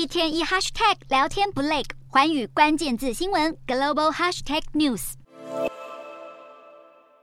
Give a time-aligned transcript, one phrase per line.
[0.00, 5.12] 一天一 hashtag 聊天不累，环宇关键字新闻 global hashtag news。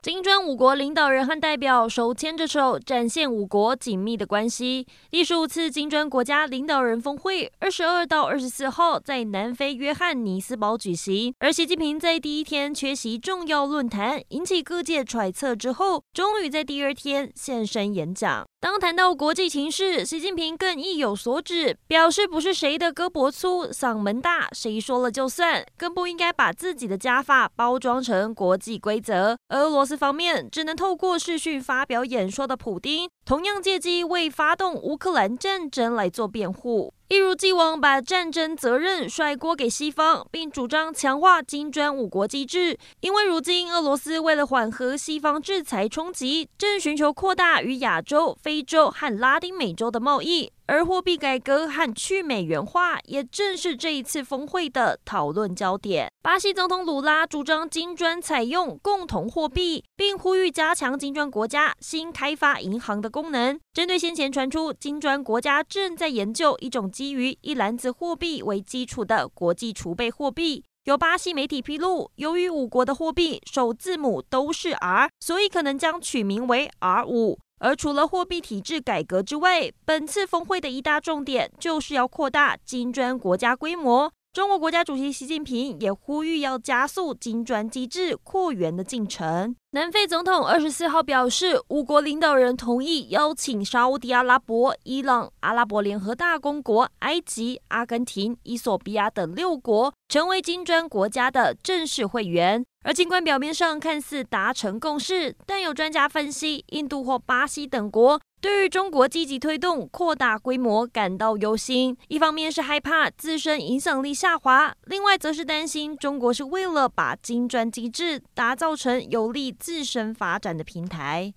[0.00, 4.86] 金砖五国领导人和代表手牵着手，展现五国紧密的关系。
[5.10, 11.34] 第十五次金砖国家领导人峰会，二十二到二十四号在南非约翰尼斯堡举行。
[11.40, 18.46] 而习近平在第一天缺席重要论坛，引起各界揣测之后，终于在第二天现身演讲。
[18.62, 29.36] 当谈到国际情势，习近平更意有所指，表示不是谁的胳膊粗、嗓门大，谁说了就算，更不应该把自己的家法包装成国际规则。
[29.48, 36.94] 俄罗斯方面只能透过视讯发表演说的普丁，同样借机为发动乌克兰战争来做辩护。
[37.08, 42.78] 一如既往把战争责任甩锅给西方，并主张强化金砖五国机制。
[43.00, 50.50] 因为如今俄罗斯为了缓和西方制裁冲击，正寻求扩大与亚洲、非洲和拉丁美洲的贸易。
[50.66, 56.08] 而货币改革和去美元化也正是这一次峰会的讨论焦点。
[56.22, 63.58] 巴西总统鲁拉主张金砖采用共同货币，并呼吁加强金砖国家新开发银行的功能。
[63.72, 77.38] 针对先前传出金砖国家正在研究一种基于一篮子货币为基础的国际储备货币，有巴西媒体披露，由于五国的货币首字母都是 R，所以可能将取名为 R 五。
[77.62, 84.12] 而除了货币体制改革之外，本次峰会的一大重点就是要扩大金砖国家规模。
[84.32, 89.54] 中国国家主席习近平也呼吁要加速金砖机制扩员的进程。
[89.72, 102.64] 南非总统二十四号表示，五国领导人同意邀请沙乌地阿拉伯、伊朗、阿拉伯联合大公国、埃及、阿根廷、伊索比亚等六国成为金砖国家的正式会员。
[102.84, 108.18] 而尽管表面上看似达成共识，但有专家分析，印度或巴西等国。
[108.42, 121.30] 对于中国积极推动扩大规模感到忧心，一方面是害怕自身影响力下滑，另外则是担心中国是为了把金砖机制打造成有利自身发展的平台。